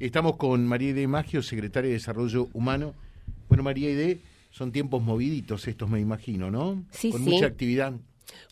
[0.00, 2.94] Estamos con María Ide Magio, secretaria de Desarrollo Humano.
[3.48, 4.18] Bueno, María Ide,
[4.50, 6.82] son tiempos moviditos estos, me imagino, ¿no?
[6.90, 7.30] Sí, con sí.
[7.30, 7.92] mucha actividad.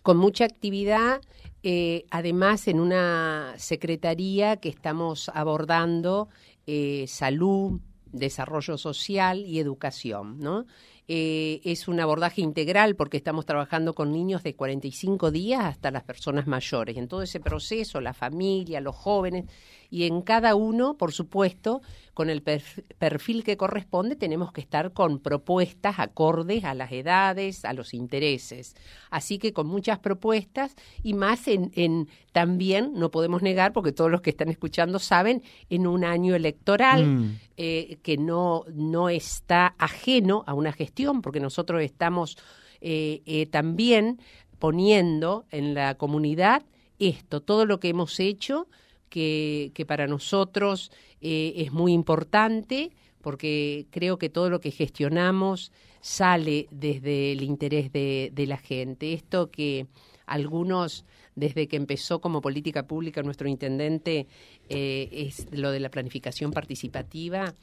[0.03, 1.21] Con mucha actividad,
[1.65, 6.29] eh, además en una secretaría que estamos abordando
[6.67, 7.81] eh, salud,
[8.13, 10.67] desarrollo social y educación, ¿no?
[11.09, 16.05] Eh, es un abordaje integral porque estamos trabajando con niños de 45 días hasta las
[16.05, 16.97] personas mayores.
[16.97, 19.47] En todo ese proceso, la familia, los jóvenes,
[19.93, 21.83] y en cada uno, por supuesto,
[22.15, 27.65] con el perf- perfil que corresponde, tenemos que estar con propuestas acordes a las edades,
[27.67, 28.75] a los intereses.
[29.11, 34.11] Así que con muchas propuestas y más en, en también, no podemos negar, porque todos
[34.11, 37.39] los que están escuchando saben, en un año electoral Mm.
[37.59, 42.37] eh, que no, no está ajeno a una gestión, porque nosotros estamos
[42.81, 44.19] eh, eh, también
[44.59, 46.63] poniendo en la comunidad
[46.99, 48.69] esto, todo lo que hemos hecho,
[49.13, 50.91] que, para nosotros
[51.21, 57.93] eh, es muy importante, porque creo que todo lo que gestionamos sale desde el interés
[57.93, 59.13] de, de la gente.
[59.13, 59.87] Esto que
[60.27, 61.05] algunos,
[61.37, 64.27] desde que empezó como política pública nuestro intendente,
[64.71, 67.55] eh, es lo de la planificación participativa,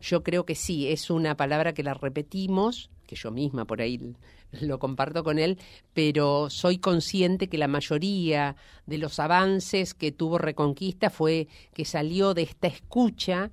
[0.00, 4.14] yo creo que sí, es una palabra que la repetimos, que yo misma por ahí
[4.60, 5.58] lo comparto con él,
[5.92, 12.34] pero soy consciente que la mayoría de los avances que tuvo Reconquista fue que salió
[12.34, 13.50] de esta escucha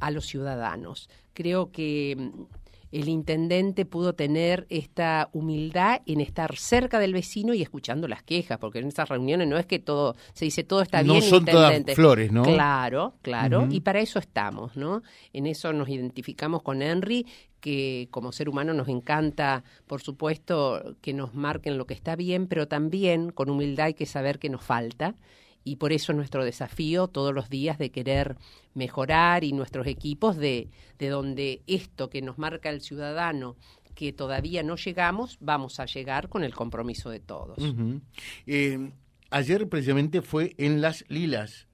[0.00, 1.08] a los ciudadanos.
[1.32, 2.30] Creo que
[2.94, 8.58] el intendente pudo tener esta humildad en estar cerca del vecino y escuchando las quejas,
[8.58, 11.44] porque en esas reuniones no es que todo se dice todo está No bien, son
[11.44, 12.44] todas flores, ¿no?
[12.44, 15.02] Claro, claro, y para eso estamos, ¿no?
[15.32, 17.26] En eso nos identificamos con Henry,
[17.58, 22.46] que como ser humano nos encanta, por supuesto, que nos marquen lo que está bien,
[22.46, 25.16] pero también con humildad hay que saber que nos falta.
[25.64, 28.36] Y por eso nuestro desafío todos los días de querer
[28.74, 33.56] mejorar y nuestros equipos de, de donde esto que nos marca el ciudadano,
[33.94, 37.58] que todavía no llegamos, vamos a llegar con el compromiso de todos.
[38.46, 38.90] Eh,
[39.30, 41.66] ayer precisamente fue en Las Lilas.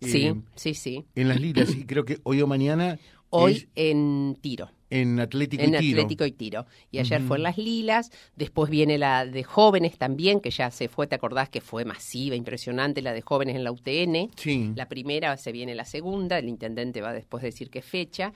[0.00, 1.04] Eh, Sí, sí, sí.
[1.14, 2.98] En Las Lilas, y creo que hoy o mañana
[3.30, 4.70] Hoy es en tiro.
[4.90, 6.00] En Atlético en y Tiro.
[6.00, 6.66] Atlético y Tiro.
[6.90, 10.88] Y ayer fue en Las Lilas, después viene la de jóvenes también, que ya se
[10.88, 14.30] fue, ¿te acordás que fue masiva, impresionante la de jóvenes en la UTN?
[14.36, 14.72] Sí.
[14.74, 18.32] La primera, se viene la segunda, el intendente va después a decir qué fecha,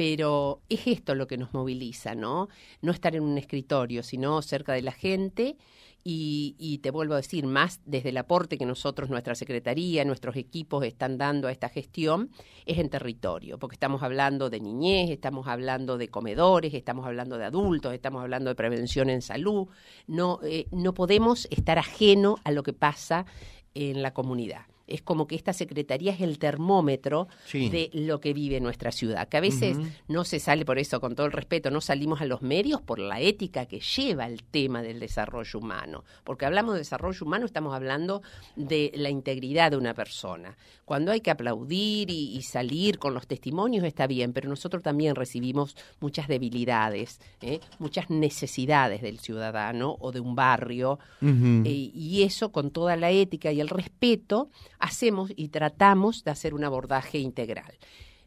[0.00, 2.48] pero es esto lo que nos moviliza, ¿no?
[2.80, 5.58] No estar en un escritorio, sino cerca de la gente
[6.02, 10.36] y, y te vuelvo a decir, más desde el aporte que nosotros, nuestra secretaría, nuestros
[10.36, 12.30] equipos están dando a esta gestión,
[12.64, 17.44] es en territorio, porque estamos hablando de niñez, estamos hablando de comedores, estamos hablando de
[17.44, 19.68] adultos, estamos hablando de prevención en salud,
[20.06, 23.26] no, eh, no podemos estar ajeno a lo que pasa
[23.74, 24.69] en la comunidad.
[24.90, 27.68] Es como que esta secretaría es el termómetro Sí.
[27.70, 29.78] de lo que vive nuestra ciudad, que a veces
[30.08, 32.98] no se sale por eso, con todo el respeto, no salimos a los medios por
[32.98, 36.04] la ética que lleva el tema del desarrollo humano.
[36.24, 38.22] Porque hablamos de desarrollo humano, estamos hablando
[38.56, 40.56] de la integridad de una persona.
[40.84, 45.14] Cuando hay que aplaudir y, y salir con los testimonios está bien, pero nosotros también
[45.14, 47.60] recibimos muchas debilidades, ¿eh?
[47.78, 50.98] muchas necesidades del ciudadano o de un barrio.
[51.22, 54.48] Eh, y eso con toda la ética y el respeto
[54.80, 57.78] hacemos y tratamos de hacer un abordaje integral.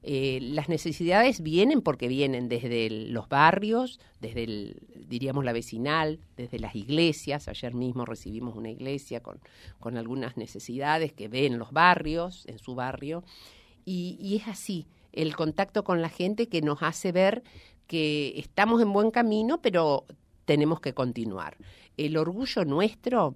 [0.06, 4.78] Eh, las necesidades vienen porque vienen desde los barrios, desde el,
[5.08, 7.48] diríamos la vecinal, desde las iglesias.
[7.48, 9.40] Ayer mismo recibimos una iglesia con,
[9.80, 13.24] con algunas necesidades que ven los barrios, en su barrio.
[13.86, 17.44] Y es así, el contacto con la gente que nos hace ver
[17.88, 20.06] que estamos en buen camino, pero
[20.46, 21.58] tenemos que continuar.
[21.98, 23.36] El orgullo nuestro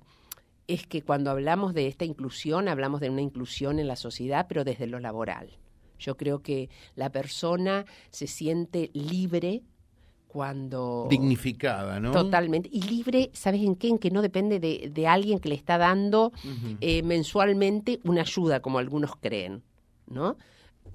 [0.67, 4.63] es que cuando hablamos de esta inclusión, hablamos de una inclusión en la sociedad, pero
[4.63, 5.57] desde lo laboral.
[5.99, 9.63] Yo creo que la persona se siente libre
[10.27, 11.07] cuando...
[11.09, 12.11] Dignificada, ¿no?
[12.11, 12.69] Totalmente.
[12.71, 13.87] Y libre, ¿sabes en qué?
[13.87, 16.31] En que no depende de, de alguien que le está dando
[16.81, 19.63] eh, mensualmente una ayuda, como algunos creen,
[20.05, 20.37] ¿no?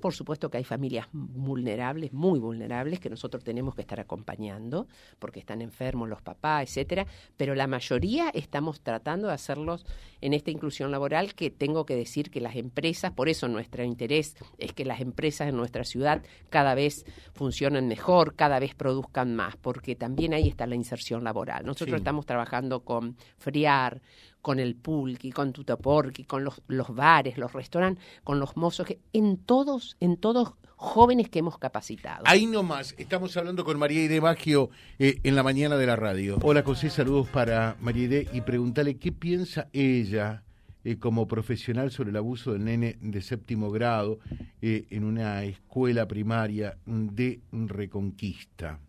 [0.03, 4.89] Por supuesto que hay familias vulnerables, muy vulnerables, que nosotros tenemos que estar acompañando,
[5.21, 7.07] porque están enfermos los papás, etcétera,
[7.37, 9.87] pero la mayoría estamos tratando de hacerlos
[10.21, 14.35] en esta inclusión laboral, que tengo que decir que las empresas, por eso nuestro interés
[14.59, 19.57] es que las empresas en nuestra ciudad cada vez funcionen mejor, cada vez produzcan más,
[19.57, 21.65] porque también ahí está la inserción laboral.
[21.65, 22.03] Nosotros Sí.
[22.03, 24.03] estamos trabajando con Friar,
[24.43, 28.99] con el Pulqui, con Tutaporqui, con los, los bares, los restaurantes, con los mozos, que
[29.13, 32.25] en todos, en todos jóvenes que hemos capacitado.
[32.27, 36.39] Ahí nomás, estamos hablando con María Ide Maggio eh, en la mañana de la radio.
[36.43, 40.43] Hola José, saludos para María Ide y preguntarle qué piensa ella
[40.83, 44.19] eh, como profesional sobre el abuso del nene de séptimo grado
[44.61, 48.81] eh, en una escuela primaria de Reconquista.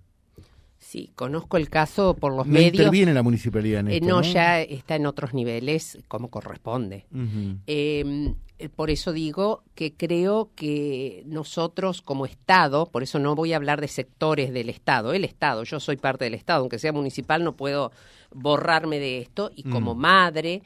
[0.83, 2.73] Sí, conozco el caso por los no medios.
[2.73, 4.21] interviene la municipalidad en Eh, esto, no, ¿no?
[4.21, 7.05] ya está en otros niveles como corresponde.
[7.11, 7.57] Ujú.
[7.67, 8.33] Eh,
[8.75, 13.79] por eso digo que creo que nosotros como Estado, por eso no voy a hablar
[13.81, 17.55] de sectores del Estado, el Estado, yo soy parte del Estado, aunque sea municipal, no
[17.55, 17.91] puedo
[18.33, 19.99] borrarme de esto, y como Mm.
[19.99, 20.61] madre,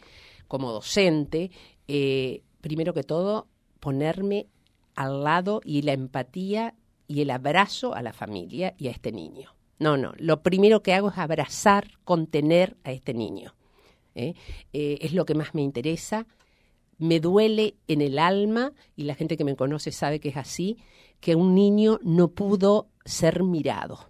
[0.48, 1.52] como docente,
[1.88, 3.48] eh, primero que todo,
[3.80, 4.48] ponerme
[4.96, 6.74] al lado y la empatía
[7.08, 9.52] y el abrazo a la familia y a este niño.
[9.80, 13.56] No, no, lo primero que hago es abrazar, contener a este niño.
[14.16, 14.34] ¿eh?
[14.74, 16.26] Eh, es lo que más me interesa
[16.98, 20.78] me duele en el alma, y la gente que me conoce sabe que es así,
[21.20, 24.10] que un niño no pudo ser mirado.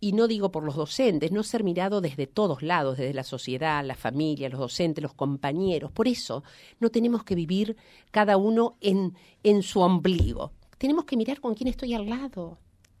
[0.00, 3.84] Y no digo por los docentes, no ser mirado desde todos lados, desde la sociedad,
[3.84, 5.90] la familia, los docentes, los compañeros.
[5.90, 6.44] Por eso
[6.78, 7.76] no tenemos que vivir
[8.12, 10.52] cada uno en, en su ombligo.
[10.78, 12.58] Tenemos que mirar con quién estoy al lado.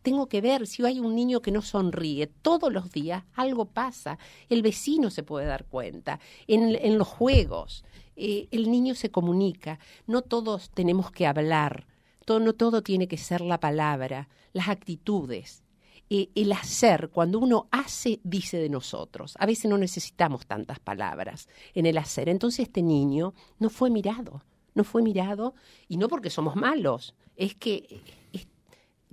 [0.08, 2.28] Tengo que ver si hay un niño que no sonríe.
[2.28, 4.18] Todos los días algo pasa.
[4.48, 6.18] El vecino se puede dar cuenta.
[6.46, 7.84] En, los juegos,
[8.16, 9.78] eh, el niño se comunica.
[10.06, 11.86] No todos tenemos que hablar.
[12.24, 15.62] Todo, no todo tiene que ser la palabra, las actitudes.
[16.08, 19.34] Eh, el hacer, cuando uno hace, dice de nosotros.
[19.38, 22.30] A veces no necesitamos tantas palabras en el hacer.
[22.30, 24.42] Entonces este niño no fue mirado,
[24.74, 25.54] no fue mirado,
[25.86, 28.00] y no porque somos malos, es que
[28.32, 28.46] es-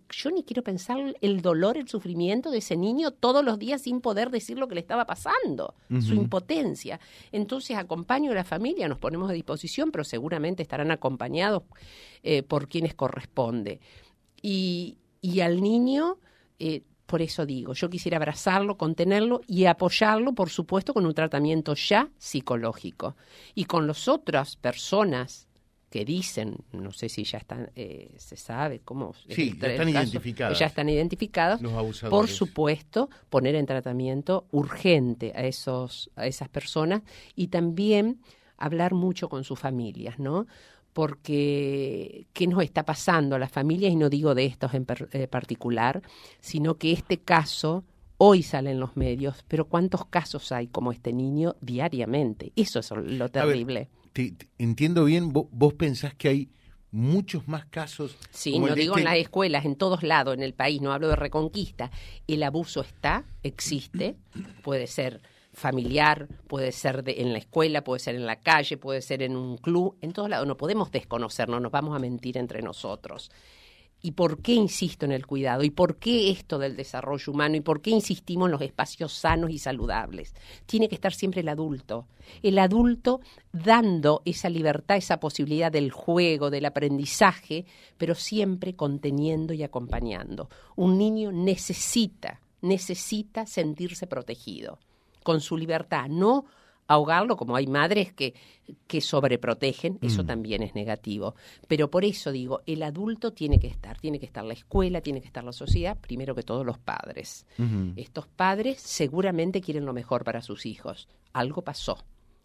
[0.09, 4.01] yo ni quiero pensar el dolor, el sufrimiento de ese niño todos los días sin
[4.01, 6.99] poder decir lo que le estaba pasando, su impotencia.
[7.31, 11.63] Entonces acompaño a la familia, nos ponemos a disposición, pero seguramente estarán acompañados
[12.23, 13.79] eh, por quienes corresponde.
[14.41, 16.19] Y, y al niño,
[16.59, 21.73] eh, por eso digo, yo quisiera abrazarlo, contenerlo y apoyarlo, por supuesto, con un tratamiento
[21.75, 23.15] ya psicológico.
[23.53, 25.44] Y con las otras personas
[25.95, 29.13] que dicen, no sé si ya están, eh, se sabe cómo...
[29.29, 30.59] Sí, ya están caso, identificadas.
[30.59, 31.61] Ya están identificadas.
[31.61, 32.35] Los Por abusadores.
[32.35, 37.01] supuesto, poner en tratamiento urgente a, esos, a esas personas
[37.33, 38.19] y también
[38.57, 40.47] hablar mucho con sus familias, ¿no?
[40.91, 43.93] Porque, ¿qué nos está pasando a las familias?
[43.93, 46.01] Y no digo de estos en per- eh, particular,
[46.41, 47.85] sino que este caso
[48.17, 52.51] hoy sale en los medios, pero ¿cuántos casos hay como este niño diariamente?
[52.57, 53.87] Eso es lo terrible.
[54.15, 56.49] Te- te- entiendo bien, vos, vos pensás que hay
[56.89, 58.15] muchos más casos.
[58.31, 61.09] Sí, no digo en este- las escuelas, en todos lados en el país, no hablo
[61.09, 61.91] de reconquista.
[62.25, 64.15] El abuso está, existe,
[64.63, 65.19] puede ser
[65.51, 69.35] familiar, puede ser de- en la escuela, puede ser en la calle, puede ser en
[69.35, 70.47] un club, en todos lados.
[70.47, 73.29] No podemos desconocernos, nos vamos a mentir entre nosotros.
[74.05, 75.63] ¿Y por qué insisto en el cuidado?
[75.63, 77.55] ¿Y por qué esto del desarrollo humano?
[77.55, 80.35] ¿Y por qué insistimos en los espacios sanos y saludables?
[80.67, 82.05] Tiene que estar siempre el adulto.
[82.43, 83.21] El adulto
[83.51, 87.65] dando esa libertad, esa posibilidad del juego, del aprendizaje,
[87.97, 90.51] pero siempre conteniendo y acompañando.
[90.75, 94.77] Un niño necesita, necesita sentirse protegido,
[95.23, 96.45] con su libertad, no
[96.87, 98.33] ahogarlo, como hay madres que,
[98.87, 100.27] que sobreprotegen, eso Mm.
[100.27, 101.35] también es negativo.
[101.67, 105.19] Pero por eso digo, el adulto tiene que estar, tiene que estar la escuela, tiene
[105.21, 107.45] que estar la sociedad, primero que todos los padres.
[107.95, 111.07] Estos padres seguramente quieren lo mejor para sus hijos.
[111.33, 111.97] Algo pasó.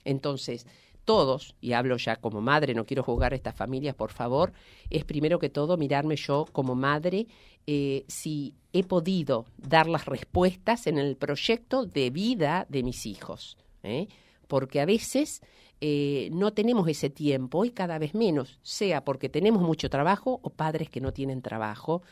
[0.05, 0.67] Entonces,
[1.05, 4.53] todos, y hablo ya como madre, no quiero juzgar a estas familias, por favor,
[4.91, 7.27] es primero que todo mirarme yo como madre
[7.67, 13.57] eh, si he podido dar las respuestas en el proyecto de vida de mis hijos.
[13.83, 14.09] ¿eh?
[14.51, 15.41] Porque a veces
[15.81, 20.51] eh, no tenemos ese tiempo y cada vez menos, sea porque tenemos mucho trabajo o
[20.51, 22.03] padres que no tienen trabajo,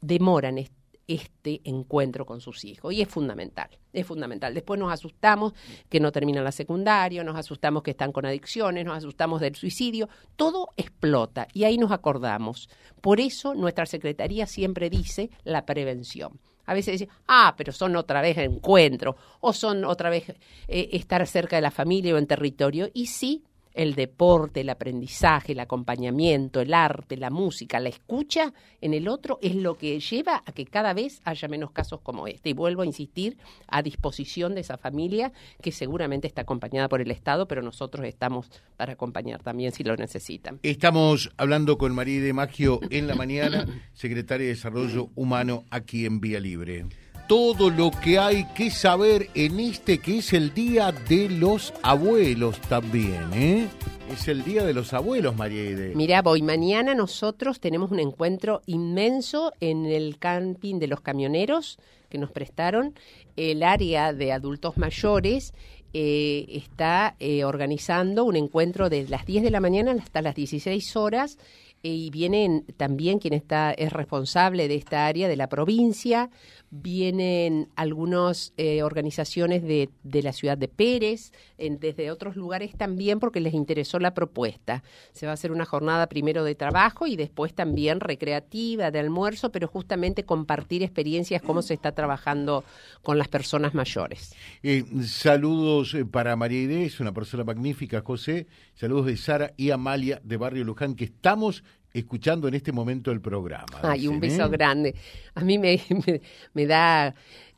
[0.00, 0.72] demoran est-
[1.08, 2.92] este encuentro con sus hijos.
[2.92, 4.54] Y es fundamental, es fundamental.
[4.54, 5.52] Después nos asustamos
[5.88, 10.08] que no terminan la secundaria, nos asustamos que están con adicciones, nos asustamos del suicidio,
[10.36, 12.68] todo explota y ahí nos acordamos.
[13.00, 16.40] Por eso nuestra Secretaría siempre dice la prevención.
[16.66, 20.28] A veces dice, ah, pero son otra vez encuentros, o son otra vez
[20.68, 22.90] eh, estar cerca de la familia o en territorio.
[22.92, 23.44] Y sí,
[23.76, 29.38] el deporte, el aprendizaje, el acompañamiento, el arte, la música, la escucha en el otro
[29.42, 32.50] es lo que lleva a que cada vez haya menos casos como este.
[32.50, 33.36] Y vuelvo a insistir
[33.68, 38.50] a disposición de esa familia que seguramente está acompañada por el Estado, pero nosotros estamos
[38.76, 40.58] para acompañar también si lo necesitan.
[40.62, 46.20] Estamos hablando con María de Maggio en la mañana, secretaria de Desarrollo Humano aquí en
[46.20, 46.86] Vía Libre.
[47.28, 52.60] Todo lo que hay que saber en este que es el Día de los Abuelos
[52.62, 53.68] también, ¿eh?
[54.12, 55.94] Es el Día de los Abuelos, María Ide.
[55.96, 61.78] Mira, voy mañana nosotros tenemos un encuentro inmenso en el camping de los camioneros
[62.08, 62.94] que nos prestaron
[63.36, 65.52] el área de adultos mayores
[65.98, 70.94] eh, está eh, organizando un encuentro desde las 10 de la mañana hasta las 16
[70.96, 71.38] horas
[71.82, 76.30] y vienen también quien está es responsable de esta área de la provincia,
[76.70, 83.20] vienen algunas eh, organizaciones de, de, la ciudad de Pérez, en, desde otros lugares también
[83.20, 84.82] porque les interesó la propuesta.
[85.12, 89.52] Se va a hacer una jornada primero de trabajo y después también recreativa, de almuerzo,
[89.52, 92.64] pero justamente compartir experiencias, cómo se está trabajando
[93.02, 94.34] con las personas mayores.
[94.62, 98.46] Eh, saludos eh, para María Inés, una persona magnífica, José.
[98.74, 101.62] Saludos de Sara y Amalia de Barrio Luján, que estamos
[101.98, 103.80] escuchando en este momento el programa.
[103.82, 104.48] Ay, dicen, un beso ¿eh?
[104.48, 104.94] grande.
[105.34, 106.20] A mí me, me,
[106.54, 107.14] me, da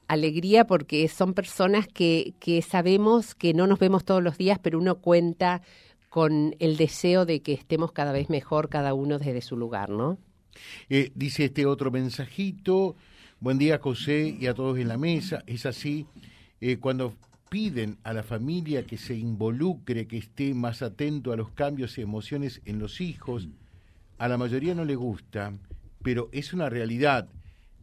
[0.07, 4.79] alegría porque son personas que, que sabemos que no nos vemos todos los días, pero
[4.79, 5.63] uno cuenta
[6.09, 10.19] con el deseo de que estemos cada vez mejor cada uno desde su lugar, ¿no?
[10.89, 12.97] Eh, dice este otro mensajito,
[13.41, 16.07] buen día José y a todos en la mesa, es así,
[16.61, 17.15] eh, cuando
[17.49, 22.03] piden a la familia que se involucre, que esté más atento a los cambios y
[22.03, 23.49] emociones en los hijos,
[24.19, 25.55] a la mayoría no le gusta,
[26.03, 27.29] pero es una realidad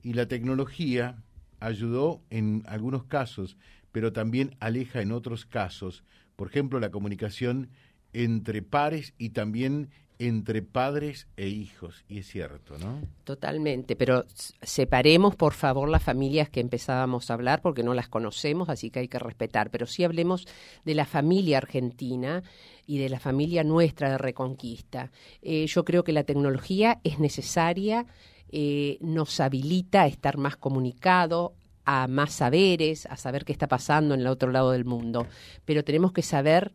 [0.03, 1.23] y la tecnología
[1.59, 3.57] ayudó en algunos casos,
[3.91, 6.03] pero también aleja en otros casos.
[6.35, 7.69] Por ejemplo, la comunicación
[8.11, 13.01] entre pares y también entre padres e hijos, y es cierto, ¿no?
[13.23, 14.25] Totalmente, pero
[14.61, 18.99] separemos por favor las familias que empezábamos a hablar porque no las conocemos, así que
[18.99, 20.47] hay que respetar, pero sí hablemos
[20.85, 22.43] de la familia argentina
[22.87, 25.11] y de la familia nuestra de Reconquista.
[25.41, 28.05] Eh, yo creo que la tecnología es necesaria,
[28.49, 31.53] eh, nos habilita a estar más comunicado,
[31.83, 35.27] a más saberes, a saber qué está pasando en el otro lado del mundo,
[35.65, 36.73] pero tenemos que saber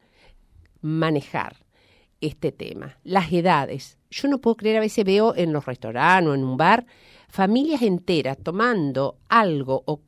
[0.82, 1.56] manejar
[2.20, 2.98] este tema.
[3.04, 3.98] Las edades.
[4.10, 6.86] Yo no puedo creer, a veces veo en los restaurantes o en un bar
[7.28, 10.00] familias enteras tomando algo o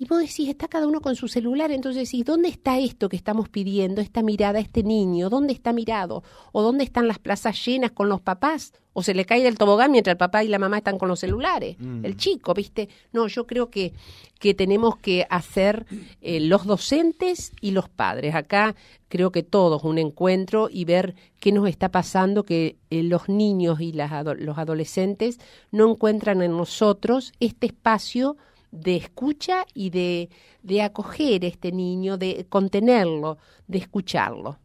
[0.00, 3.16] y vos decís, está cada uno con su celular, entonces decís, ¿dónde está esto que
[3.16, 5.28] estamos pidiendo, esta mirada, este niño?
[5.28, 6.24] ¿Dónde está mirado?
[6.52, 8.72] ¿O dónde están las plazas llenas con los papás?
[8.94, 11.20] ¿O se le cae del tobogán mientras el papá y la mamá están con los
[11.20, 11.76] celulares?
[11.78, 12.02] Mm.
[12.06, 12.88] El chico, ¿viste?
[13.12, 13.92] No, yo creo que,
[14.38, 15.84] que tenemos que hacer
[16.22, 18.34] eh, los docentes y los padres.
[18.34, 18.74] Acá
[19.08, 23.82] creo que todos un encuentro y ver qué nos está pasando, que eh, los niños
[23.82, 25.38] y las, los adolescentes
[25.70, 28.38] no encuentran en nosotros este espacio
[28.70, 30.28] de escucha y de,
[30.62, 34.58] de acoger a este niño, de contenerlo, de escucharlo.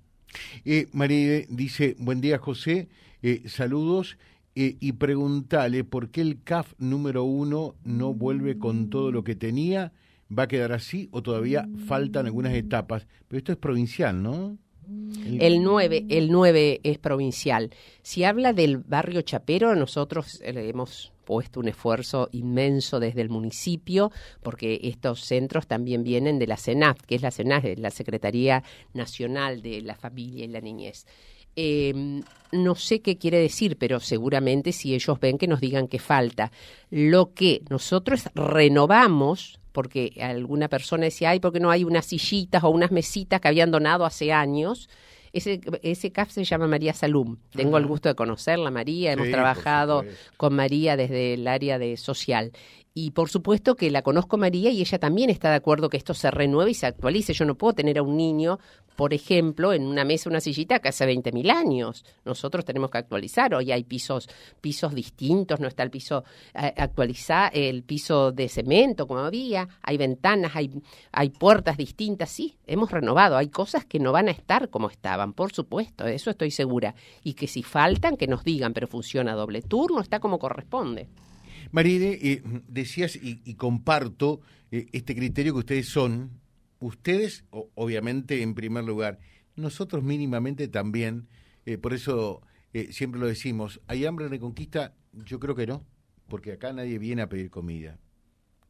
[0.64, 2.90] Eh, María dice, buen día José,
[3.22, 4.18] eh, saludos
[4.56, 9.36] eh, y pregúntale por qué el CAF número uno no vuelve con todo lo que
[9.36, 9.92] tenía,
[10.36, 13.08] va a quedar así o todavía faltan algunas etapas.
[13.28, 14.58] Pero esto es provincial, ¿no?
[15.40, 17.72] El 9, el 9 es provincial.
[18.04, 24.80] Si habla del barrio Chapero, nosotros hemos puesto un esfuerzo inmenso desde el municipio, porque
[24.84, 28.64] estos centros también vienen de la CENAF, que es la CENAF, la Secretaría
[28.94, 31.06] Nacional de la Familia y la Niñez.
[31.56, 36.00] Eh, no sé qué quiere decir, pero seguramente si ellos ven que nos digan que
[36.00, 36.52] falta.
[36.90, 42.70] Lo que nosotros renovamos, porque alguna persona decía, ay, porque no hay unas sillitas o
[42.70, 44.90] unas mesitas que habían donado hace años?
[45.36, 47.36] Ese, ese CAF se llama María Salum.
[47.52, 49.12] Tengo el gusto de conocerla, María.
[49.12, 50.06] Hemos trabajado
[50.38, 52.54] con María desde el área de social.
[52.98, 56.14] Y por supuesto que la conozco María y ella también está de acuerdo que esto
[56.14, 57.34] se renueve y se actualice.
[57.34, 58.58] Yo no puedo tener a un niño,
[58.96, 62.06] por ejemplo, en una mesa, una sillita que hace 20.000 años.
[62.24, 63.54] Nosotros tenemos que actualizar.
[63.54, 64.30] Hoy hay pisos,
[64.62, 66.24] pisos distintos, no está el piso
[66.54, 66.74] eh,
[67.54, 70.72] el piso de cemento como había, hay ventanas, hay,
[71.12, 72.30] hay puertas distintas.
[72.30, 73.36] Sí, hemos renovado.
[73.36, 76.96] Hay cosas que no van a estar como estaban, por supuesto, de eso estoy segura.
[77.26, 81.10] Y que si faltan, que nos digan, pero funciona doble turno, está como corresponde.
[81.72, 84.42] Maride, eh, decías y, y comparto
[84.72, 86.42] eh, este criterio que ustedes son,
[86.80, 89.20] ustedes o, obviamente en primer lugar,
[89.56, 91.28] nosotros mínimamente también,
[91.66, 92.42] eh, por eso
[92.74, 94.94] eh, siempre lo decimos, ¿hay hambre en Reconquista?
[95.14, 95.86] Yo creo que no,
[96.28, 98.00] porque acá nadie viene a pedir comida,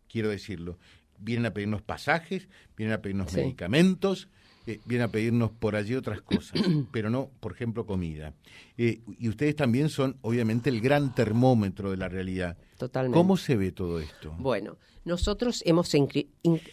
[0.08, 0.78] quiero decirlo.
[1.18, 3.38] Vienen a pedirnos pasajes, vienen a pedirnos sí.
[3.38, 4.30] medicamentos,
[4.68, 8.34] eh, vienen a pedirnos por allí otras cosas, pero no, por ejemplo, comida.
[8.78, 12.58] Eh, y ustedes también son, obviamente, el gran termómetro de la realidad.
[12.78, 13.18] Totalmente.
[13.18, 14.36] ¿Cómo se ve todo esto?
[14.38, 15.92] Bueno, nosotros hemos,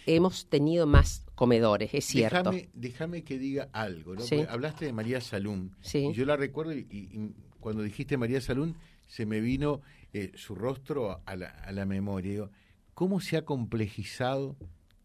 [0.06, 2.50] hemos tenido más comedores, es cierto.
[2.72, 4.14] Déjame, que diga algo.
[4.14, 4.22] ¿no?
[4.22, 4.44] Sí.
[4.48, 5.76] Hablaste de María Salún.
[5.80, 6.08] Sí.
[6.10, 9.82] Y yo la recuerdo y, y cuando dijiste María Salún, se me vino
[10.12, 12.32] eh, su rostro a la, a la memoria.
[12.32, 12.50] Digo,
[12.94, 14.56] ¿Cómo se ha complejizado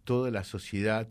[0.04, 1.08] toda la sociedad?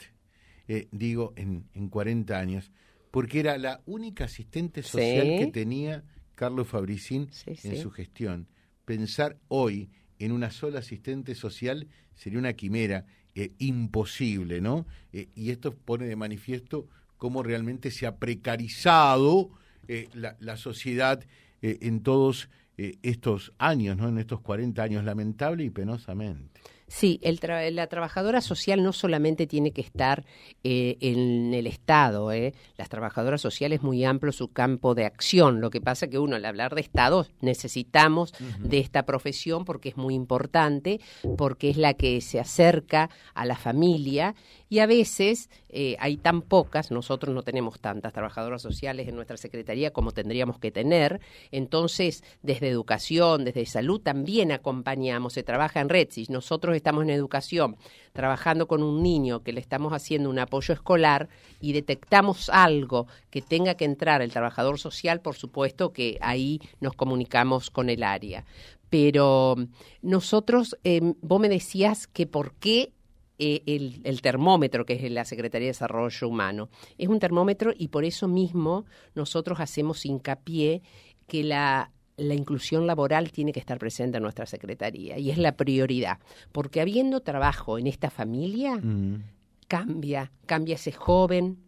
[0.69, 2.71] Eh, digo, en, en 40 años,
[3.11, 5.37] porque era la única asistente social Sí.
[5.39, 6.05] que tenía
[6.35, 7.77] Carlos Fabricín Sí, en sí.
[7.77, 8.47] su gestión.
[8.85, 14.87] Pensar hoy en una sola asistente social sería una quimera eh, imposible, ¿no?
[15.13, 19.51] Eh, y esto pone de manifiesto cómo realmente se ha precarizado
[19.89, 21.23] eh, la, la, sociedad
[21.63, 24.09] en todos estos años, ¿no?
[24.09, 26.61] En estos 40 años, lamentable y penosamente.
[26.89, 27.41] Sí, el
[27.75, 30.25] la trabajadora social no solamente tiene que estar
[30.63, 32.55] eh, en el Estado, ¿eh?
[32.77, 35.61] las trabajadoras sociales es muy amplio su campo de acción.
[35.61, 39.97] Lo que pasa que uno al hablar de Estado necesitamos de esta profesión porque es
[39.97, 41.01] muy importante,
[41.37, 44.37] porque es la que se acerca a la familia
[44.69, 49.37] y a veces eh, hay tan pocas, nosotros no tenemos tantas trabajadoras sociales en nuestra
[49.37, 51.21] Secretaría como tendríamos que tener,
[51.53, 57.77] entonces desde educación, desde salud también acompañamos, se trabaja en Redsis, nosotros estamos en educación
[58.13, 61.29] trabajando con un niño que le estamos haciendo un apoyo escolar
[61.61, 66.95] y detectamos algo que tenga que entrar el trabajador social, por supuesto que ahí nos
[66.95, 68.45] comunicamos con el área.
[68.89, 69.57] Pero
[70.03, 72.93] nosotros, eh, vos me decías que por qué
[73.39, 76.71] eh, el, termómetro que es la Secretaría de Desarrollo Humano.
[76.97, 80.83] Es un termómetro y por eso mismo nosotros hacemos hincapié
[81.27, 85.57] que la, la inclusión laboral tiene que estar presente en nuestra Secretaría y es la
[85.57, 86.19] prioridad,
[86.53, 89.23] porque habiendo trabajo en esta familia, mm.
[89.69, 91.59] cambia, cambia ese joven,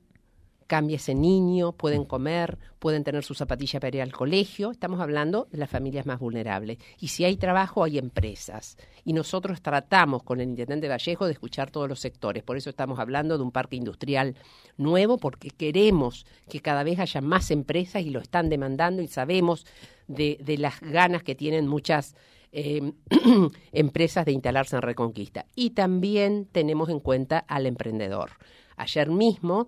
[0.68, 4.70] cambia ese niño, pueden comer, pueden tener su zapatilla para ir al colegio.
[4.70, 6.78] Estamos hablando de las familias más vulnerables.
[7.00, 8.76] Y si hay trabajo, hay empresas.
[9.02, 12.42] Y nosotros tratamos con el intendente Vallejo de escuchar todos los sectores.
[12.44, 14.36] Por eso estamos hablando de un parque industrial
[14.76, 19.66] nuevo, porque queremos que cada vez haya más empresas y lo están demandando y sabemos
[20.06, 22.14] de, las ganas que tienen muchas
[22.52, 22.92] eh,
[23.72, 25.46] empresas de instalarse en Reconquista.
[25.54, 28.32] Y también tenemos en cuenta al emprendedor.
[28.78, 29.66] Ayer mismo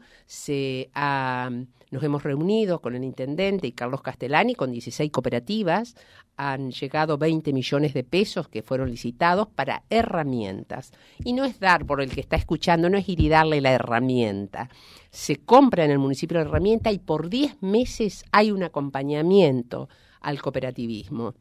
[1.90, 5.97] nos hemos reunido con el intendente y Carlos Castellani con 16 cooperativas.
[6.37, 10.93] Han llegado 20 millones de pesos que fueron licitados para herramientas.
[11.25, 13.73] Y no es dar por el que está escuchando, no es ir y darle la
[13.73, 14.71] herramienta.
[15.11, 19.88] Se compra en el municipio la herramienta y por 10 meses hay un acompañamiento
[20.21, 21.35] al cooperativismo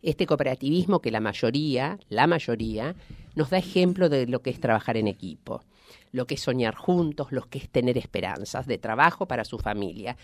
[0.00, 2.94] este cooperativismo que la mayoría, la mayoría,
[3.34, 5.64] nos da ejemplo de lo que es trabajar en equipo
[6.12, 10.16] lo que es soñar juntos, lo que es tener esperanzas de trabajo para su familia.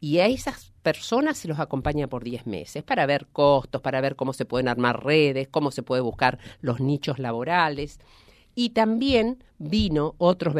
[0.00, 4.16] Y a esas personas se los acompaña por 10 meses para ver costos, para ver
[4.16, 8.00] cómo se pueden armar redes, cómo se puede buscar los nichos laborales.
[8.54, 10.54] Y también vino otros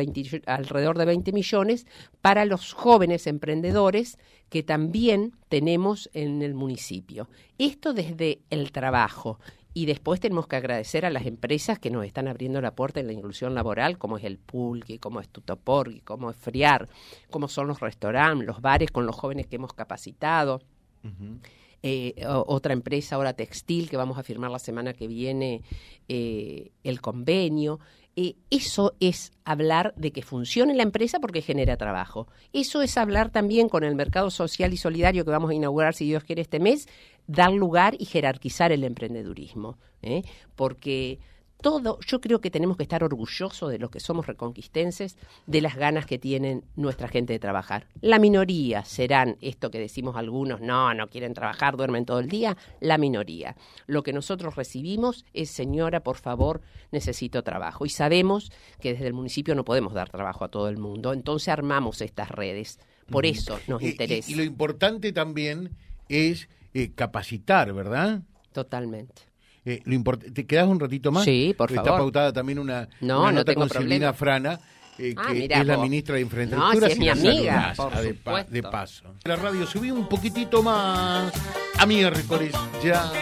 [0.46, 1.86] alrededor de 20 millones
[2.20, 4.16] para los jóvenes emprendedores
[4.48, 7.28] que también tenemos en el municipio.
[7.58, 9.40] Esto desde el trabajo
[9.74, 13.06] y después tenemos que agradecer a las empresas que nos están abriendo la puerta en
[13.06, 16.88] la inclusión laboral, como es el Pulque, como es Tutoporgui, como es Friar,
[17.30, 20.60] como son los restaurantes, los bares con los jóvenes que hemos capacitado.
[21.84, 25.62] Eh, otra empresa ahora textil que vamos a firmar la semana que viene
[26.08, 27.80] eh, el convenio.
[28.14, 32.28] Eh, eso es hablar de que funcione la empresa porque genera trabajo.
[32.52, 36.04] Eso es hablar también con el mercado social y solidario que vamos a inaugurar, si
[36.04, 36.88] Dios quiere, este mes,
[37.26, 39.78] dar lugar y jerarquizar el emprendedurismo.
[40.02, 40.22] ¿eh?
[40.56, 41.20] Porque
[41.62, 45.76] todo, yo creo que tenemos que estar orgullosos de los que somos reconquistenses, de las
[45.76, 47.86] ganas que tienen nuestra gente de trabajar.
[48.02, 52.56] La minoría serán esto que decimos algunos, no, no quieren trabajar, duermen todo el día,
[52.80, 53.56] la minoría.
[53.86, 57.86] Lo que nosotros recibimos es, señora, por favor, necesito trabajo.
[57.86, 61.48] Y sabemos que desde el municipio no podemos dar trabajo a todo el mundo, entonces
[61.48, 62.78] armamos estas redes.
[63.10, 64.30] Por eso nos interesa.
[64.30, 65.76] Y, lo importante también
[66.08, 68.22] es eh, capacitar, ¿verdad?
[68.52, 69.31] Totalmente.
[69.64, 69.82] Eh,
[70.34, 71.24] ¿Te quedas un ratito más?
[71.24, 71.86] Sí, por favor.
[71.86, 74.58] Está pautada también una, no, nota con Silvina Frana,
[74.98, 76.80] eh, ah, que es la ministra de Infraestructura.
[76.80, 77.72] No, es mi amiga,
[78.48, 79.14] de, paso.
[79.24, 81.32] La radio subí un poquitito más
[81.78, 83.12] a miércoles ya.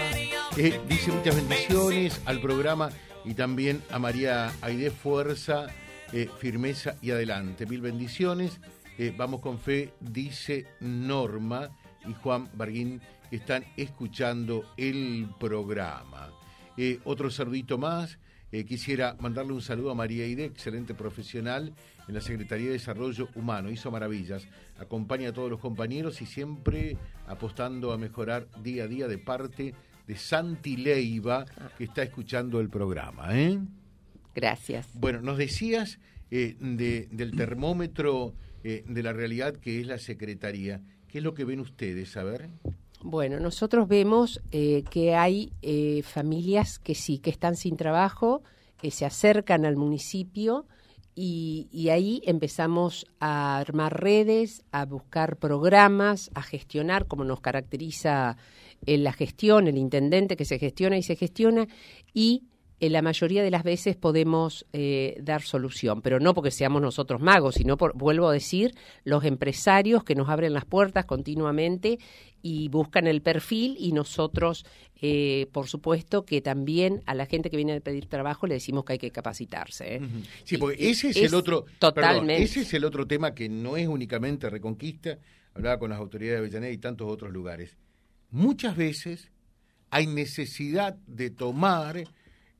[0.57, 2.91] Eh, dice muchas bendiciones al programa
[3.25, 5.67] y también a María Aide Fuerza,
[6.39, 7.67] firmeza y adelante.
[7.67, 8.61] Mil bendiciones.
[9.17, 11.69] vamos con fe, dice Norma
[12.09, 13.01] y Juan Barguín
[13.31, 16.33] están escuchando el programa.
[16.77, 18.19] Eh, otro saludito más.
[18.53, 21.73] Eh, quisiera mandarle un saludo a María Ide, excelente profesional
[22.09, 23.71] en la Secretaría de Desarrollo Humano.
[23.71, 24.49] Hizo maravillas.
[24.79, 26.97] Acompaña a todos los compañeros y siempre
[27.29, 29.75] apostando a mejorar día a día de parte
[30.09, 31.45] de Santi Leiva,
[31.79, 33.39] que está escuchando el programa.
[33.39, 33.61] ¿eh?
[34.35, 34.89] Gracias.
[34.95, 40.81] Bueno, nos decías del termómetro de la realidad que es la Secretaría.
[41.07, 42.17] ¿Qué es lo que ven ustedes?
[42.17, 42.49] A ver.
[43.03, 48.43] Bueno, nosotros vemos eh, que hay eh, familias que sí, que están sin trabajo,
[48.81, 50.67] que se acercan al municipio
[51.15, 58.37] y, ahí empezamos a armar redes, a buscar programas, a gestionar, como nos caracteriza
[58.87, 61.67] la gestión, el intendente que se gestiona y se gestiona,
[62.15, 62.45] y
[62.81, 67.21] en la mayoría de las veces podemos eh, dar solución, pero no porque seamos nosotros
[67.21, 71.99] magos, sino por, vuelvo a decir, los empresarios que nos abren las puertas continuamente
[72.41, 74.65] y buscan el perfil y nosotros,
[75.03, 78.87] eh, por supuesto, que también a la gente que viene a pedir trabajo le decimos
[78.87, 79.97] que hay que capacitarse.
[79.97, 80.01] ¿eh?
[80.45, 82.43] Sí, porque ese es, el otro, totalmente.
[82.43, 85.19] ese es el otro tema que no es únicamente Reconquista,
[85.53, 87.77] hablaba con las autoridades de Avellaneda y tantos otros lugares.
[88.31, 89.31] Muchas veces
[89.91, 92.05] hay necesidad de tomar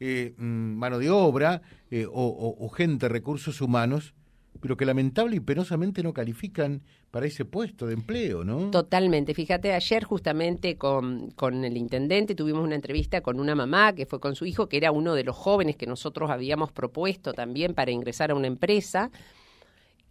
[0.01, 4.15] eh, mm, mano de obra eh, o, gente, recursos humanos,
[4.61, 8.71] pero que lamentable y penosamente no califican para ese puesto de empleo, ¿no?
[8.71, 9.35] Totalmente.
[9.35, 14.21] Fíjate, ayer justamente con, con el intendente tuvimos una entrevista con una mamá que fue
[14.21, 17.91] con su hijo, que era uno de los jóvenes que nosotros habíamos propuesto también para
[17.91, 19.11] ingresar a una empresa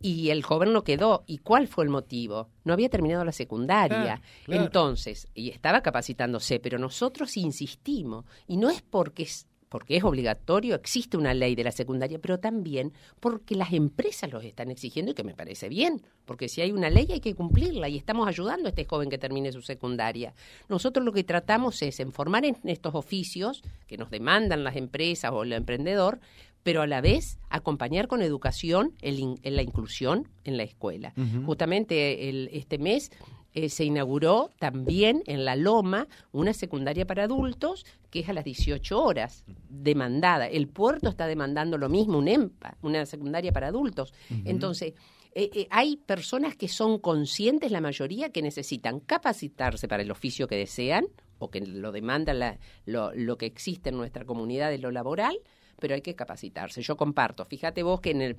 [0.01, 1.23] y el joven no quedó.
[1.27, 2.49] ¿Y cuál fue el motivo?
[2.63, 4.21] No había terminado la secundaria.
[4.47, 8.25] Entonces, y estaba capacitándose, pero nosotros insistimos.
[8.47, 9.27] Y no es porque
[9.69, 14.43] porque es obligatorio, existe una ley de la secundaria, pero también porque las empresas los
[14.43, 17.87] están exigiendo y que me parece bien, porque si hay una ley hay que cumplirla
[17.87, 20.33] y estamos ayudando a este joven que termine su secundaria.
[20.67, 25.31] Nosotros lo que tratamos es en formar en estos oficios que nos demandan las empresas
[25.31, 26.19] o el emprendedor,
[26.63, 31.13] pero a la vez acompañar con educación en, la inclusión en la escuela.
[31.45, 33.11] Justamente el, este mes
[33.53, 38.45] eh, se inauguró también en La Loma una secundaria para adultos que es a las
[38.45, 40.47] 18 horas, demandada.
[40.47, 44.13] El puerto está demandando lo mismo, un EMPA, una secundaria para adultos.
[44.45, 44.93] Entonces,
[45.33, 50.47] eh, eh, hay personas que son conscientes, la mayoría, que necesitan capacitarse para el oficio
[50.47, 51.07] que desean
[51.37, 55.39] o que lo demanda lo, lo que existe en nuestra comunidad de lo laboral,
[55.79, 56.81] pero hay que capacitarse.
[56.81, 57.45] Yo comparto.
[57.45, 58.37] Fíjate vos que en el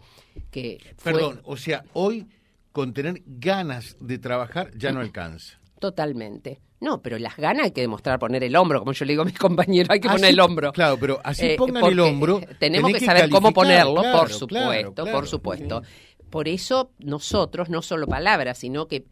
[0.50, 2.26] que Perdón, o sea, hoy
[2.72, 5.58] con tener ganas de trabajar ya no alcanza.
[5.78, 6.60] Totalmente.
[6.80, 9.26] No, pero las ganas hay que demostrar poner el hombro, como yo le digo a
[9.26, 10.72] mis compañeros, hay que poner el hombro.
[10.72, 12.40] Claro, pero así eh, pongan el hombro.
[12.58, 15.82] Tenemos que, saber cómo ponerlo, por supuesto, por supuesto.
[16.30, 19.04] Por eso nosotros, no solo palabras, sino que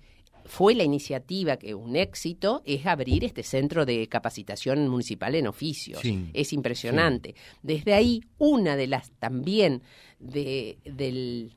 [0.49, 6.01] fue la iniciativa que un éxito es abrir este centro de capacitación municipal en oficios.
[6.33, 7.35] es impresionante.
[7.62, 9.83] Desde ahí, una de las también
[10.18, 11.55] de, del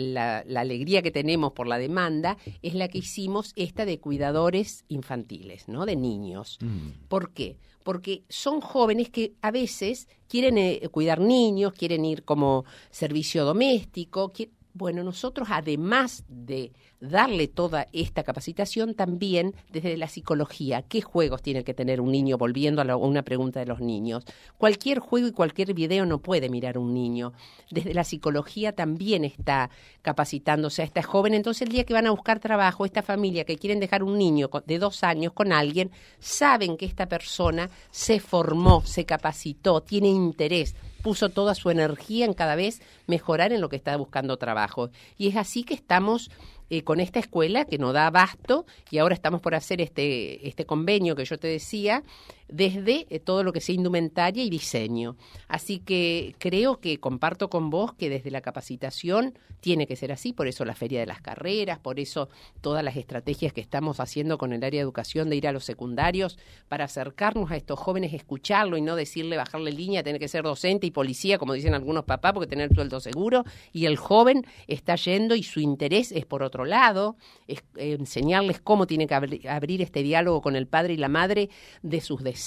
[0.00, 5.68] la, alegría que tenemos por la demanda es la que hicimos esta de cuidadores infantiles,
[5.68, 5.86] ¿no?
[5.86, 6.58] De niños.
[6.60, 7.06] Mm.
[7.08, 7.56] ¿Por qué?
[7.82, 14.32] Porque son jóvenes que a veces quieren eh, cuidar niños, quieren ir como servicio doméstico.
[14.74, 20.82] Bueno, nosotros además de darle toda esta capacitación también desde la psicología.
[20.82, 22.38] ¿Qué juegos tiene que tener un niño?
[22.38, 24.24] Volviendo a, una pregunta de los niños.
[24.56, 27.32] Cualquier juego y cualquier video no puede mirar un niño.
[27.70, 29.70] Desde la psicología también está
[30.02, 31.34] capacitándose a esta joven.
[31.34, 34.50] Entonces el día que van a buscar trabajo, esta familia que quieren dejar un niño
[34.66, 40.74] de dos años con alguien, saben que esta persona se formó, se capacitó, tiene interés
[41.02, 44.90] puso toda su energía en cada vez mejorar en lo que está buscando trabajo.
[45.16, 46.30] Y es así que estamos
[46.70, 50.66] eh, con esta escuela que nos da abasto y ahora estamos por hacer este, este
[50.66, 52.02] convenio que yo te decía
[52.48, 55.16] desde eh, todo lo que sea indumentaria y diseño.
[55.48, 60.32] Así que creo que comparto con vos que desde la capacitación tiene que ser así,
[60.32, 62.28] por eso la feria de las carreras, por eso
[62.60, 65.64] todas las estrategias que estamos haciendo con el área de educación de ir a los
[65.64, 70.44] secundarios para acercarnos a estos jóvenes, escucharlo y no decirle bajarle línea, tener que ser
[70.44, 74.94] docente y policía, como dicen algunos papás, porque tener sueldo seguro, y el joven está
[74.94, 79.82] yendo y su interés es por otro lado, es, eh, enseñarles cómo tiene que abrir
[79.82, 81.50] este diálogo con el padre y la madre
[81.82, 82.37] de sus deseos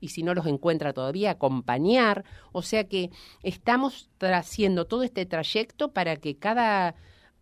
[0.00, 2.24] y si no los encuentra todavía, acompañar.
[2.52, 3.10] O sea que
[3.42, 6.94] estamos haciendo todo este trayecto para que cada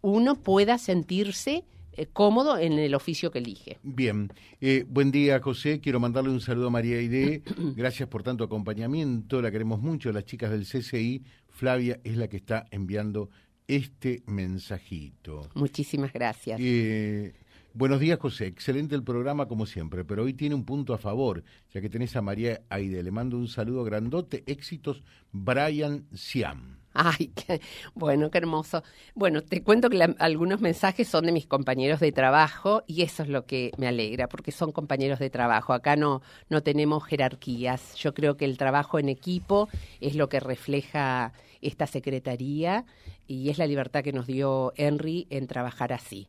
[0.03, 3.79] uno pueda sentirse eh, cómodo en el oficio que elige.
[3.83, 4.31] Bien,
[4.61, 7.43] eh, buen día José, quiero mandarle un saludo a María Aide,
[7.75, 12.37] gracias por tanto acompañamiento, la queremos mucho, las chicas del CCI, Flavia es la que
[12.37, 13.31] está enviando
[13.67, 15.49] este mensajito.
[15.55, 16.61] Muchísimas gracias.
[16.63, 17.35] Eh,
[17.77, 18.47] buenos días, José.
[18.47, 22.17] Excelente el programa como siempre, pero hoy tiene un punto a favor, ya que tenés
[22.17, 23.03] a María Aide.
[23.03, 24.43] Le mando un saludo grandote.
[24.47, 26.79] Éxitos, Brian Siam.
[26.95, 27.61] Ay, qué,
[27.95, 28.83] bueno, qué hermoso.
[29.15, 33.29] Bueno, te cuento que algunos mensajes son de mis compañeros de trabajo y eso es
[33.29, 35.75] lo que me alegra, porque son compañeros de trabajo.
[35.75, 37.95] Acá no, no tenemos jerarquías.
[37.97, 39.69] Yo creo que el trabajo en equipo
[40.01, 42.85] es lo que refleja esta secretaría
[43.27, 46.29] y es la libertad que nos dio Henry en trabajar así,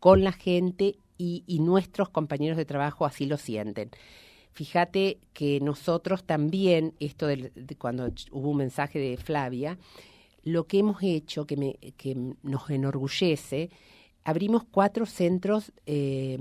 [0.00, 3.90] con la gente y, nuestros compañeros de trabajo así lo sienten.
[4.52, 9.78] Fíjate que nosotros también, esto de, cuando hubo un mensaje de Flavia,
[10.42, 13.70] lo que hemos hecho, que, me, que nos enorgullece,
[14.24, 16.38] abrimos cuatro centros eh,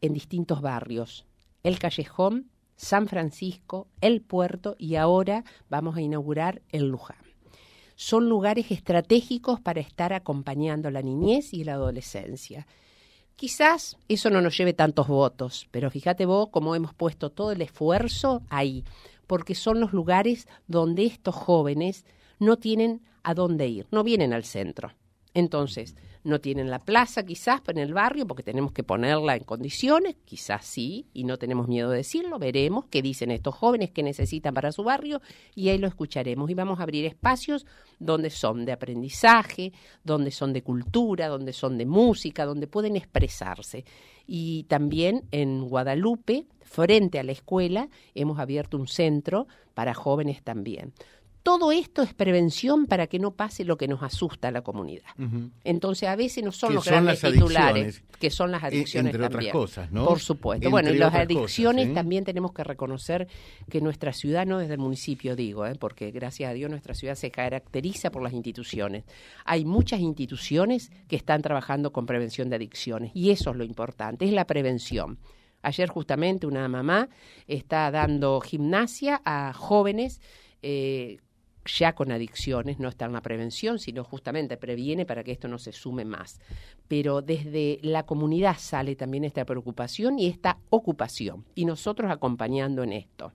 [0.00, 1.24] en distintos barrios
[1.62, 7.18] el Callejón, San Francisco, el Puerto y ahora vamos a inaugurar el Luján.
[7.96, 12.66] Son lugares estratégicos para estar acompañando la niñez y la adolescencia.
[13.38, 17.62] Quizás eso no nos lleve tantos votos, pero fíjate vos cómo hemos puesto todo el
[17.62, 18.84] esfuerzo ahí,
[19.28, 22.04] porque son los lugares donde estos jóvenes
[22.40, 24.92] no tienen a dónde ir, no vienen al centro.
[25.34, 25.94] Entonces,
[26.28, 30.64] no tienen la plaza quizás en el barrio porque tenemos que ponerla en condiciones, quizás
[30.64, 34.70] sí, y no tenemos miedo de decirlo, veremos qué dicen estos jóvenes que necesitan para
[34.70, 35.20] su barrio
[35.54, 36.50] y ahí lo escucharemos.
[36.50, 37.66] Y vamos a abrir espacios
[37.98, 39.72] donde son de aprendizaje,
[40.04, 43.84] donde son de cultura, donde son de música, donde pueden expresarse.
[44.26, 50.92] Y también en Guadalupe, frente a la escuela, hemos abierto un centro para jóvenes también
[51.42, 55.08] todo esto es prevención para que no pase lo que nos asusta a la comunidad.
[55.64, 59.50] Entonces, a veces no son los grandes titulares, que son las adicciones entre también.
[59.50, 60.04] otras cosas, ¿no?
[60.04, 60.70] Por supuesto.
[60.70, 63.28] bueno, y las adicciones también tenemos que reconocer
[63.70, 65.74] que nuestra ciudad, no desde el municipio digo, ¿eh?
[65.78, 69.04] porque gracias a Dios nuestra ciudad se caracteriza por las instituciones.
[69.44, 74.24] Hay muchas instituciones que están trabajando con prevención de adicciones y eso es lo importante,
[74.24, 75.18] es la prevención.
[75.62, 77.08] Ayer justamente una mamá
[77.46, 80.20] está dando gimnasia a jóvenes
[80.62, 81.18] eh,
[81.68, 85.58] ya con adicciones, no está en la prevención, sino justamente previene para que esto no
[85.58, 86.40] se sume más.
[86.88, 92.92] Pero desde la comunidad sale también esta preocupación y esta ocupación, y nosotros acompañando en
[92.92, 93.32] esto.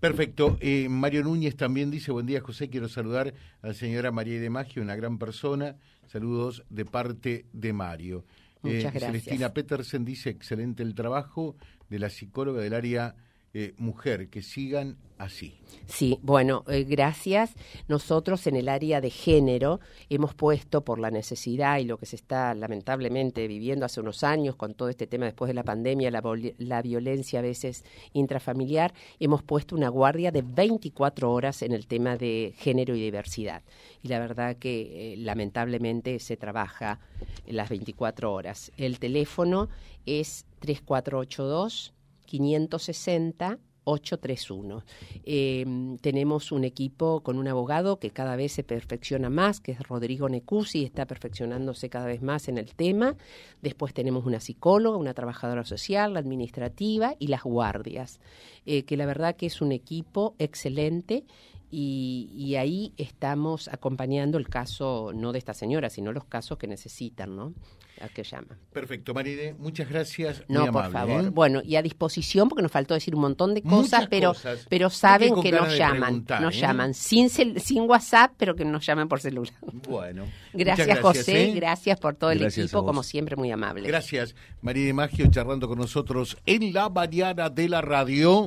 [0.00, 0.58] Perfecto.
[0.60, 4.50] Eh, Mario Núñez también dice, buen día José, quiero saludar a la señora María de
[4.50, 5.76] Maggio, una gran persona.
[6.06, 8.24] Saludos de parte de Mario.
[8.62, 9.04] Muchas eh, gracias.
[9.04, 11.56] Celestina Petersen dice, excelente el trabajo
[11.88, 13.14] de la psicóloga del área
[13.58, 15.54] eh, mujer, que sigan así.
[15.86, 17.54] Sí, bueno, eh, gracias.
[17.88, 22.16] Nosotros en el área de género hemos puesto por la necesidad y lo que se
[22.16, 26.22] está lamentablemente viviendo hace unos años con todo este tema después de la pandemia, la,
[26.58, 32.18] la violencia a veces intrafamiliar, hemos puesto una guardia de 24 horas en el tema
[32.18, 33.62] de género y diversidad.
[34.02, 37.00] Y la verdad que eh, lamentablemente se trabaja
[37.46, 38.70] las 24 horas.
[38.76, 39.70] El teléfono
[40.04, 41.94] es 3482
[42.26, 44.84] 560 831.
[45.24, 45.64] Eh,
[46.00, 50.28] tenemos un equipo con un abogado que cada vez se perfecciona más, que es Rodrigo
[50.28, 53.16] Necusi, está perfeccionándose cada vez más en el tema.
[53.62, 58.18] Después tenemos una psicóloga, una trabajadora social, la administrativa y las guardias,
[58.66, 61.24] eh, que la verdad que es un equipo excelente
[61.70, 66.68] y, y, ahí estamos acompañando el caso, no de esta señora, sino los casos que
[66.68, 67.54] necesitan, ¿no?
[68.00, 68.58] A que llaman.
[68.72, 70.42] Perfecto, Maride, muchas gracias.
[70.48, 71.24] No, por favor.
[71.24, 71.30] ¿eh?
[71.30, 74.34] Bueno, y a disposición, porque nos faltó decir un montón de cosas, pero
[74.68, 76.60] pero saben que, nos llaman, nos ¿eh?
[76.60, 79.54] llaman sin, sin WhatsApp, pero que nos llaman por celular.
[79.88, 80.24] Bueno.
[80.52, 81.54] gracias, José, ¿eh?
[81.54, 83.88] gracias por todo el equipo, como siempre, muy amable.
[83.88, 88.46] Gracias, Maride Maggio, charlando con nosotros en la mañana de la radio